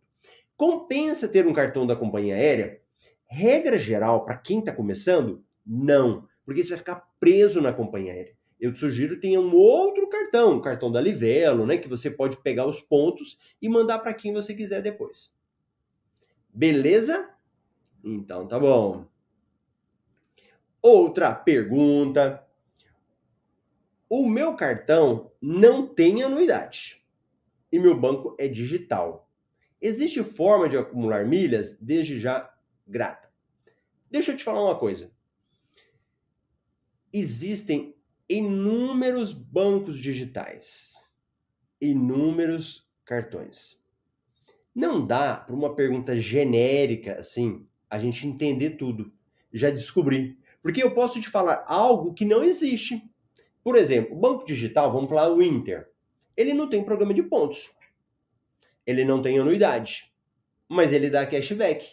Compensa 0.56 1.28
ter 1.28 1.46
um 1.46 1.52
cartão 1.52 1.86
da 1.86 1.94
companhia 1.94 2.34
aérea? 2.34 2.80
Regra 3.26 3.78
geral, 3.78 4.24
para 4.24 4.36
quem 4.36 4.60
está 4.60 4.72
começando, 4.72 5.44
não. 5.66 6.26
Porque 6.46 6.62
você 6.62 6.70
vai 6.70 6.78
ficar 6.78 7.08
preso 7.20 7.60
na 7.60 7.72
companhia 7.72 8.12
aérea. 8.12 8.34
Eu 8.58 8.72
te 8.72 8.78
sugiro 8.78 9.16
que 9.16 9.22
tenha 9.22 9.40
um 9.40 9.54
outro 9.54 10.08
cartão, 10.08 10.54
um 10.54 10.60
cartão 10.60 10.90
da 10.90 11.00
Livelo, 11.00 11.66
né? 11.66 11.76
Que 11.76 11.88
você 11.88 12.10
pode 12.10 12.38
pegar 12.38 12.66
os 12.66 12.80
pontos 12.80 13.38
e 13.60 13.68
mandar 13.68 13.98
para 13.98 14.14
quem 14.14 14.32
você 14.32 14.54
quiser 14.54 14.80
depois. 14.80 15.34
Beleza? 16.52 17.28
Então 18.02 18.46
tá 18.46 18.58
bom. 18.58 19.06
Outra 20.86 21.34
pergunta. 21.34 22.46
O 24.06 24.28
meu 24.28 24.54
cartão 24.54 25.32
não 25.40 25.86
tem 25.86 26.22
anuidade 26.22 27.02
e 27.72 27.78
meu 27.78 27.98
banco 27.98 28.36
é 28.38 28.46
digital. 28.46 29.26
Existe 29.80 30.22
forma 30.22 30.68
de 30.68 30.76
acumular 30.76 31.24
milhas? 31.24 31.78
Desde 31.80 32.20
já, 32.20 32.54
grata. 32.86 33.32
Deixa 34.10 34.32
eu 34.32 34.36
te 34.36 34.44
falar 34.44 34.62
uma 34.62 34.78
coisa. 34.78 35.10
Existem 37.10 37.96
inúmeros 38.28 39.32
bancos 39.32 39.98
digitais, 39.98 40.92
inúmeros 41.80 42.86
cartões. 43.06 43.80
Não 44.74 45.06
dá 45.06 45.34
para 45.34 45.54
uma 45.54 45.74
pergunta 45.74 46.18
genérica 46.18 47.20
assim 47.20 47.66
a 47.88 47.98
gente 47.98 48.26
entender 48.26 48.72
tudo. 48.72 49.10
Já 49.50 49.70
descobri. 49.70 50.43
Porque 50.64 50.82
eu 50.82 50.94
posso 50.94 51.20
te 51.20 51.28
falar 51.28 51.62
algo 51.68 52.14
que 52.14 52.24
não 52.24 52.42
existe. 52.42 53.06
Por 53.62 53.76
exemplo, 53.76 54.16
o 54.16 54.18
banco 54.18 54.46
digital, 54.46 54.90
vamos 54.90 55.10
falar 55.10 55.30
o 55.30 55.42
Inter, 55.42 55.90
ele 56.34 56.54
não 56.54 56.70
tem 56.70 56.82
programa 56.82 57.12
de 57.12 57.22
pontos. 57.22 57.70
Ele 58.86 59.04
não 59.04 59.20
tem 59.20 59.38
anuidade. 59.38 60.10
Mas 60.66 60.90
ele 60.90 61.10
dá 61.10 61.26
cashback. 61.26 61.86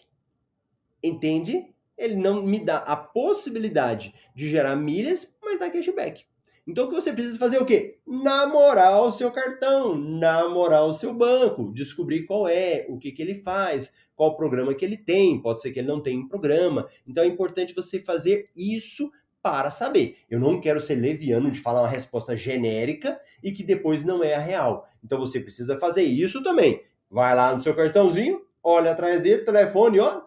Entende? 1.04 1.76
Ele 1.98 2.16
não 2.16 2.44
me 2.44 2.64
dá 2.64 2.78
a 2.78 2.96
possibilidade 2.96 4.16
de 4.34 4.50
gerar 4.50 4.78
milhas, 4.78 5.38
mas 5.44 5.60
dá 5.60 5.70
cashback. 5.70 6.26
Então 6.68 6.86
o 6.86 6.90
que 6.90 6.96
você 6.96 7.12
precisa 7.12 7.38
fazer 7.38 7.58
é 7.58 7.60
o 7.60 7.66
quê? 7.66 8.00
Namorar 8.06 9.02
o 9.02 9.12
seu 9.12 9.32
cartão, 9.32 9.96
namorar 9.96 10.86
o 10.86 10.94
seu 10.94 11.14
banco, 11.14 11.74
descobrir 11.74 12.26
qual 12.26 12.48
é, 12.48 12.86
o 12.88 12.98
que, 12.98 13.12
que 13.12 13.22
ele 13.22 13.36
faz, 13.36 13.94
qual 14.16 14.36
programa 14.36 14.74
que 14.76 14.86
ele 14.86 14.98
tem, 14.98 15.42
pode 15.42 15.62
ser 15.62 15.72
que 15.72 15.80
ele 15.80 15.88
não 15.88 16.02
tenha 16.02 16.20
um 16.20 16.28
programa. 16.28 16.88
Então 17.08 17.24
é 17.24 17.28
importante 17.28 17.74
você 17.74 18.00
fazer 18.00 18.50
isso 18.56 19.12
para 19.42 19.72
saber. 19.72 20.18
Eu 20.30 20.40
não 20.40 20.62
quero 20.62 20.80
ser 20.80 20.96
leviano 20.96 21.50
de 21.50 21.60
falar 21.60 21.82
uma 21.82 21.90
resposta 21.90 22.36
genérica 22.36 23.20
e 23.42 23.52
que 23.52 23.64
depois 23.64 24.04
não 24.04 24.24
é 24.24 24.36
a 24.36 24.40
real. 24.40 24.88
Então 25.04 25.18
você 25.18 25.40
precisa 25.40 25.76
fazer 25.78 26.04
isso 26.04 26.44
também. 26.44 26.84
Vai 27.10 27.36
lá 27.36 27.56
no 27.56 27.62
seu 27.62 27.76
cartãozinho, 27.76 28.42
olha 28.64 28.92
atrás 28.92 29.22
dele, 29.22 29.44
telefone, 29.44 30.00
ó, 30.00 30.22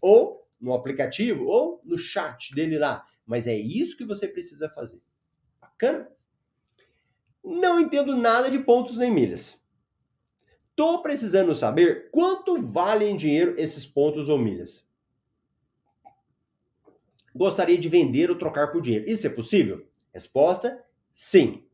ou 0.00 0.46
no 0.60 0.72
aplicativo, 0.72 1.44
ou 1.46 1.80
no 1.84 1.98
chat 1.98 2.54
dele 2.54 2.78
lá. 2.78 3.04
Mas 3.26 3.46
é 3.46 3.54
isso 3.54 3.96
que 3.96 4.04
você 4.04 4.26
precisa 4.26 4.68
fazer. 4.68 5.00
Bacana? 5.80 6.10
Não 7.44 7.80
entendo 7.80 8.16
nada 8.16 8.50
de 8.50 8.58
pontos 8.58 8.98
nem 8.98 9.10
milhas. 9.10 9.64
Tô 10.74 11.00
precisando 11.02 11.54
saber 11.54 12.10
quanto 12.10 12.60
vale 12.60 13.04
em 13.04 13.16
dinheiro 13.16 13.54
esses 13.56 13.86
pontos 13.86 14.28
ou 14.28 14.36
milhas. 14.36 14.86
Gostaria 17.34 17.78
de 17.78 17.88
vender 17.88 18.28
ou 18.28 18.36
trocar 18.36 18.72
por 18.72 18.82
dinheiro. 18.82 19.08
Isso 19.08 19.26
é 19.26 19.30
possível? 19.30 19.86
Resposta: 20.12 20.84
sim. 21.14 21.64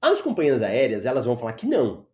As 0.00 0.20
companhias 0.20 0.62
aéreas, 0.62 1.04
elas 1.04 1.26
vão 1.26 1.36
falar 1.36 1.52
que 1.52 1.66
não. 1.66 2.06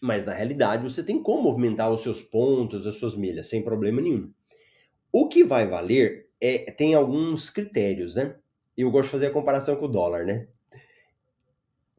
Mas 0.00 0.24
na 0.24 0.32
realidade, 0.32 0.82
você 0.82 1.02
tem 1.02 1.22
como 1.22 1.42
movimentar 1.42 1.90
os 1.90 2.02
seus 2.02 2.22
pontos, 2.22 2.86
as 2.86 2.96
suas 2.96 3.14
milhas, 3.14 3.48
sem 3.48 3.62
problema 3.62 4.00
nenhum. 4.00 4.32
O 5.12 5.28
que 5.28 5.44
vai 5.44 5.66
valer 5.66 6.30
é 6.40 6.70
tem 6.70 6.94
alguns 6.94 7.50
critérios, 7.50 8.14
né? 8.14 8.36
Eu 8.82 8.90
gosto 8.90 9.06
de 9.06 9.12
fazer 9.12 9.26
a 9.26 9.32
comparação 9.32 9.76
com 9.76 9.84
o 9.84 9.88
dólar, 9.88 10.24
né? 10.24 10.48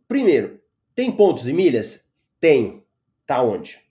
Primeiro, 0.07 0.61
tem 0.93 1.11
pontos 1.11 1.47
e 1.47 1.53
milhas? 1.53 2.05
Tem. 2.39 2.83
Tá 3.25 3.41
onde? 3.41 3.81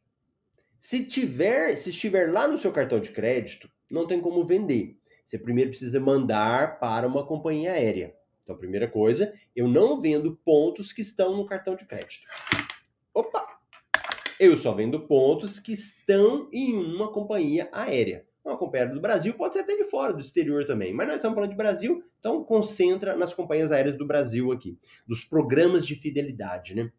Se 0.80 1.04
tiver, 1.04 1.76
se 1.76 1.90
estiver 1.90 2.30
lá 2.30 2.46
no 2.46 2.58
seu 2.58 2.70
cartão 2.70 3.00
de 3.00 3.10
crédito, 3.10 3.70
não 3.90 4.06
tem 4.06 4.20
como 4.20 4.44
vender. 4.44 4.98
Você 5.26 5.38
primeiro 5.38 5.70
precisa 5.70 5.98
mandar 5.98 6.78
para 6.78 7.06
uma 7.06 7.26
companhia 7.26 7.72
aérea. 7.72 8.14
Então, 8.42 8.56
primeira 8.56 8.86
coisa, 8.86 9.32
eu 9.56 9.66
não 9.66 9.98
vendo 9.98 10.36
pontos 10.44 10.92
que 10.92 11.00
estão 11.00 11.36
no 11.36 11.46
cartão 11.46 11.74
de 11.74 11.86
crédito. 11.86 12.28
Opa! 13.12 13.58
Eu 14.38 14.56
só 14.56 14.72
vendo 14.72 15.06
pontos 15.06 15.58
que 15.58 15.72
estão 15.72 16.48
em 16.52 16.74
uma 16.74 17.10
companhia 17.10 17.68
aérea 17.72 18.26
uma 18.44 18.58
companhia 18.58 18.88
do 18.88 19.00
Brasil, 19.00 19.32
pode 19.34 19.54
ser 19.54 19.60
até 19.60 19.76
de 19.76 19.84
fora, 19.84 20.12
do 20.12 20.20
exterior 20.20 20.66
também. 20.66 20.92
Mas 20.92 21.06
nós 21.06 21.16
estamos 21.16 21.34
falando 21.34 21.50
de 21.50 21.56
Brasil, 21.56 22.04
então 22.20 22.44
concentra 22.44 23.16
nas 23.16 23.32
companhias 23.32 23.72
aéreas 23.72 23.96
do 23.96 24.06
Brasil 24.06 24.52
aqui, 24.52 24.78
dos 25.06 25.24
programas 25.24 25.86
de 25.86 25.94
fidelidade, 25.94 26.74
né? 26.74 26.92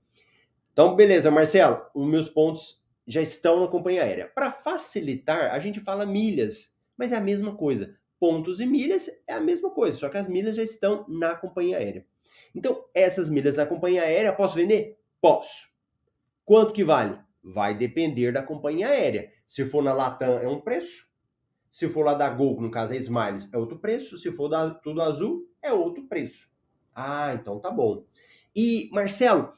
Então, 0.73 0.95
beleza, 0.95 1.29
Marcelo, 1.31 1.85
os 1.93 2.07
meus 2.07 2.27
pontos 2.27 2.83
já 3.07 3.21
estão 3.21 3.61
na 3.61 3.67
companhia 3.67 4.03
aérea. 4.03 4.31
Para 4.33 4.51
facilitar, 4.51 5.53
a 5.53 5.59
gente 5.59 5.79
fala 5.79 6.05
milhas, 6.05 6.75
mas 6.97 7.11
é 7.11 7.15
a 7.15 7.21
mesma 7.21 7.55
coisa. 7.55 7.95
pontos 8.19 8.59
e 8.59 8.65
milhas 8.65 9.09
é 9.27 9.33
a 9.33 9.39
mesma 9.39 9.69
coisa, 9.69 9.97
só 9.97 10.09
que 10.09 10.17
as 10.17 10.27
milhas 10.27 10.55
já 10.55 10.63
estão 10.63 11.05
na 11.07 11.35
companhia 11.35 11.77
aérea. 11.77 12.05
Então, 12.53 12.85
essas 12.93 13.29
milhas 13.29 13.55
na 13.57 13.65
companhia 13.65 14.01
aérea, 14.01 14.33
posso 14.33 14.55
vender? 14.55 14.97
Posso. 15.21 15.67
Quanto 16.43 16.73
que 16.73 16.83
vale? 16.83 17.19
Vai 17.43 17.77
depender 17.77 18.31
da 18.31 18.41
companhia 18.41 18.87
aérea. 18.89 19.31
Se 19.45 19.65
for 19.65 19.83
na 19.83 19.93
Latam, 19.93 20.39
é 20.39 20.47
um 20.47 20.59
preço. 20.59 21.07
Se 21.75 21.89
for 21.89 22.05
lá 22.05 22.13
da 22.13 22.29
Gol, 22.29 22.61
no 22.61 22.71
caso 22.71 22.93
é 22.93 22.95
Smiles, 22.95 23.51
é 23.53 23.57
outro 23.57 23.77
preço. 23.77 24.17
Se 24.17 24.31
for 24.31 24.47
da 24.47 24.69
Tudo 24.69 25.01
Azul, 25.01 25.45
é 25.61 25.73
outro 25.73 26.05
preço. 26.05 26.47
Ah, 26.95 27.33
então 27.33 27.59
tá 27.59 27.69
bom. 27.69 28.05
E, 28.55 28.89
Marcelo, 28.93 29.51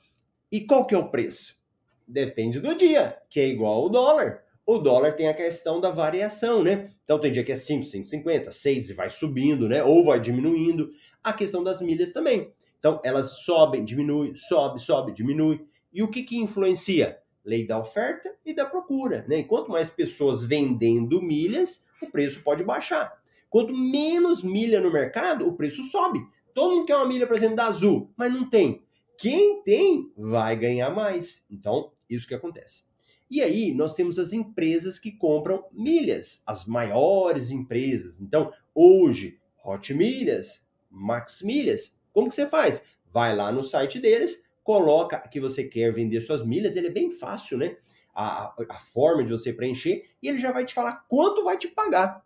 e 0.51 0.61
qual 0.61 0.87
que 0.87 0.95
é 0.95 0.97
o 0.97 1.11
preço? 1.11 1.61
Depende 2.07 2.59
do 2.59 2.75
dia, 2.75 3.15
que 3.29 3.39
é 3.39 3.47
igual 3.47 3.83
ao 3.83 3.89
dólar. 3.89 4.43
O 4.65 4.79
dólar 4.79 5.11
tem 5.11 5.27
a 5.27 5.33
questão 5.35 5.79
da 5.79 5.91
variação, 5.91 6.63
né? 6.63 6.89
Então 7.03 7.19
tem 7.19 7.31
dia 7.31 7.43
que 7.43 7.51
é 7.51 7.55
5, 7.55 7.85
5,50, 7.85 8.49
6 8.49 8.89
e 8.89 8.93
vai 8.93 9.11
subindo, 9.11 9.69
né? 9.69 9.83
Ou 9.83 10.03
vai 10.03 10.19
diminuindo. 10.19 10.89
A 11.23 11.33
questão 11.33 11.63
das 11.63 11.79
milhas 11.81 12.11
também. 12.11 12.51
Então 12.79 12.99
elas 13.03 13.43
sobem, 13.43 13.85
diminuem, 13.85 14.33
sobe, 14.35 14.81
sobe, 14.81 15.13
diminui. 15.13 15.67
E 15.93 16.01
o 16.01 16.09
que 16.09 16.23
que 16.23 16.35
influencia? 16.35 17.19
Lei 17.45 17.67
da 17.67 17.77
oferta 17.77 18.35
e 18.43 18.55
da 18.55 18.65
procura, 18.65 19.23
né? 19.29 19.37
E 19.37 19.43
quanto 19.43 19.69
mais 19.69 19.91
pessoas 19.91 20.43
vendendo 20.43 21.21
milhas, 21.21 21.85
o 22.05 22.11
preço 22.11 22.41
pode 22.43 22.63
baixar. 22.63 23.21
Quanto 23.49 23.73
menos 23.73 24.43
milha 24.43 24.79
no 24.79 24.91
mercado, 24.91 25.47
o 25.47 25.53
preço 25.53 25.83
sobe. 25.83 26.19
Todo 26.53 26.75
mundo 26.75 26.85
quer 26.85 26.95
uma 26.95 27.07
milha, 27.07 27.27
por 27.27 27.35
exemplo, 27.35 27.55
da 27.55 27.67
Azul, 27.67 28.11
mas 28.17 28.33
não 28.33 28.49
tem. 28.49 28.83
Quem 29.17 29.63
tem 29.63 30.11
vai 30.15 30.55
ganhar 30.55 30.89
mais. 30.91 31.45
Então, 31.49 31.91
isso 32.09 32.27
que 32.27 32.35
acontece. 32.35 32.83
E 33.29 33.41
aí, 33.41 33.73
nós 33.73 33.93
temos 33.93 34.17
as 34.17 34.31
empresas 34.31 34.97
que 34.97 35.11
compram 35.11 35.65
milhas, 35.71 36.41
as 36.45 36.65
maiores 36.65 37.49
empresas. 37.51 38.19
Então, 38.21 38.51
hoje, 38.73 39.39
Hot 39.63 39.93
Milhas, 39.93 40.65
Max 40.89 41.41
Milhas, 41.41 41.97
como 42.13 42.29
que 42.29 42.35
você 42.35 42.45
faz? 42.45 42.83
Vai 43.11 43.35
lá 43.35 43.51
no 43.51 43.63
site 43.63 43.99
deles, 43.99 44.41
coloca 44.63 45.19
que 45.27 45.39
você 45.39 45.63
quer 45.63 45.93
vender 45.93 46.21
suas 46.21 46.45
milhas, 46.45 46.75
ele 46.75 46.87
é 46.87 46.91
bem 46.91 47.11
fácil, 47.11 47.57
né? 47.57 47.77
A, 48.19 48.55
a 48.69 48.79
forma 48.79 49.23
de 49.23 49.29
você 49.29 49.53
preencher, 49.53 50.03
e 50.21 50.27
ele 50.27 50.39
já 50.39 50.51
vai 50.51 50.65
te 50.65 50.73
falar 50.73 51.05
quanto 51.07 51.43
vai 51.43 51.55
te 51.55 51.67
pagar. 51.67 52.25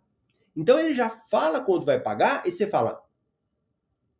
Então 0.56 0.78
ele 0.78 0.94
já 0.94 1.10
fala 1.10 1.60
quanto 1.60 1.84
vai 1.84 2.00
pagar, 2.00 2.46
e 2.46 2.50
você 2.50 2.66
fala: 2.66 3.02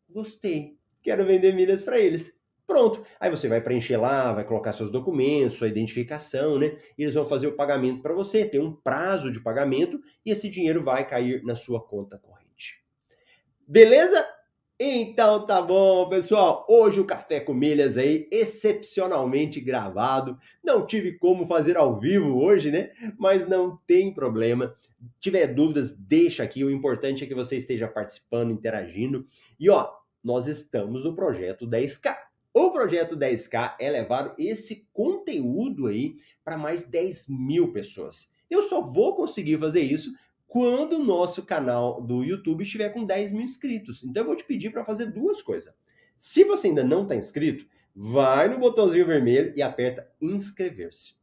Gostei, 0.08 0.76
quero 1.02 1.24
vender 1.24 1.54
milhas 1.54 1.82
para 1.82 1.98
eles. 1.98 2.30
Pronto. 2.66 3.04
Aí 3.18 3.30
você 3.30 3.48
vai 3.48 3.60
preencher 3.60 3.96
lá, 3.96 4.32
vai 4.32 4.44
colocar 4.44 4.72
seus 4.72 4.90
documentos, 4.90 5.58
sua 5.58 5.68
identificação, 5.68 6.58
né? 6.58 6.78
E 6.96 7.02
eles 7.02 7.14
vão 7.14 7.26
fazer 7.26 7.46
o 7.46 7.56
pagamento 7.56 8.00
para 8.00 8.14
você. 8.14 8.44
Tem 8.44 8.60
um 8.60 8.74
prazo 8.74 9.32
de 9.32 9.40
pagamento 9.40 10.00
e 10.24 10.30
esse 10.30 10.48
dinheiro 10.48 10.82
vai 10.82 11.06
cair 11.06 11.42
na 11.42 11.56
sua 11.56 11.84
conta 11.84 12.18
corrente. 12.18 12.82
Beleza? 13.66 14.24
Então 14.84 15.46
tá 15.46 15.62
bom, 15.62 16.08
pessoal. 16.08 16.66
Hoje 16.68 16.98
o 16.98 17.04
Café 17.04 17.38
com 17.38 17.54
Milhas 17.54 17.96
aí, 17.96 18.26
excepcionalmente 18.32 19.60
gravado. 19.60 20.36
Não 20.60 20.84
tive 20.84 21.12
como 21.12 21.46
fazer 21.46 21.76
ao 21.76 22.00
vivo 22.00 22.42
hoje, 22.42 22.72
né? 22.72 22.90
Mas 23.16 23.46
não 23.46 23.78
tem 23.86 24.12
problema. 24.12 24.74
Tiver 25.20 25.46
dúvidas, 25.54 25.96
deixa 25.96 26.42
aqui. 26.42 26.64
O 26.64 26.70
importante 26.70 27.22
é 27.22 27.28
que 27.28 27.34
você 27.34 27.56
esteja 27.56 27.86
participando, 27.86 28.50
interagindo. 28.50 29.24
E 29.60 29.70
ó, 29.70 29.88
nós 30.20 30.48
estamos 30.48 31.04
no 31.04 31.14
projeto 31.14 31.64
10K. 31.64 32.16
O 32.52 32.72
projeto 32.72 33.16
10K 33.16 33.76
é 33.78 33.88
levar 33.88 34.34
esse 34.36 34.88
conteúdo 34.92 35.86
aí 35.86 36.16
para 36.44 36.58
mais 36.58 36.80
de 36.80 36.88
10 36.88 37.28
mil 37.28 37.72
pessoas. 37.72 38.28
Eu 38.50 38.64
só 38.64 38.80
vou 38.80 39.14
conseguir 39.14 39.58
fazer 39.58 39.82
isso 39.82 40.12
quando 40.52 40.96
o 40.96 41.02
nosso 41.02 41.44
canal 41.44 42.02
do 42.02 42.22
YouTube 42.22 42.62
estiver 42.62 42.90
com 42.90 43.06
10 43.06 43.32
mil 43.32 43.40
inscritos. 43.40 44.04
Então 44.04 44.22
eu 44.22 44.26
vou 44.26 44.36
te 44.36 44.44
pedir 44.44 44.68
para 44.68 44.84
fazer 44.84 45.06
duas 45.06 45.40
coisas. 45.40 45.72
Se 46.18 46.44
você 46.44 46.66
ainda 46.66 46.84
não 46.84 47.04
está 47.04 47.16
inscrito, 47.16 47.64
vai 47.96 48.48
no 48.48 48.58
botãozinho 48.58 49.06
vermelho 49.06 49.54
e 49.56 49.62
aperta 49.62 50.06
inscrever-se. 50.20 51.14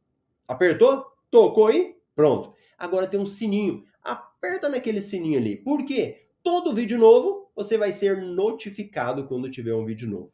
Apertou? 0.48 1.06
Tocou 1.30 1.68
aí? 1.68 1.94
Pronto. 2.12 2.52
Agora 2.76 3.06
tem 3.06 3.20
um 3.20 3.24
sininho. 3.24 3.84
Aperta 4.02 4.68
naquele 4.68 5.00
sininho 5.00 5.38
ali. 5.38 5.58
Por 5.58 5.84
quê? 5.84 6.26
Todo 6.42 6.74
vídeo 6.74 6.98
novo 6.98 7.52
você 7.54 7.78
vai 7.78 7.92
ser 7.92 8.16
notificado 8.20 9.28
quando 9.28 9.48
tiver 9.48 9.76
um 9.76 9.84
vídeo 9.84 10.10
novo. 10.10 10.32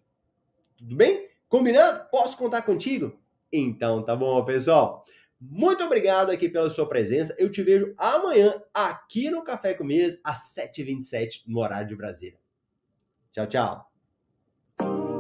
Tudo 0.75 0.97
bem? 0.97 1.29
Combinado? 1.51 2.09
Posso 2.11 2.39
contar 2.39 2.63
contigo? 2.63 3.13
Então 3.53 4.03
tá 4.03 4.17
bom, 4.17 4.43
pessoal. 4.43 5.05
Muito 5.41 5.85
obrigado 5.85 6.31
aqui 6.31 6.49
pela 6.49 6.71
sua 6.71 6.89
presença. 6.89 7.35
Eu 7.39 7.51
te 7.51 7.63
vejo 7.63 7.95
amanhã 7.99 8.63
aqui 8.73 9.31
no 9.31 9.45
Café 9.45 9.75
com 9.75 9.85
Milhas, 9.85 10.19
às 10.25 10.55
7h27, 10.55 11.43
no 11.47 11.61
horário 11.61 11.89
de 11.89 11.97
Brasília. 11.97 12.39
Tchau, 13.33 13.47
tchau. 13.47 15.16